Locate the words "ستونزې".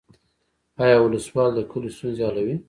1.97-2.23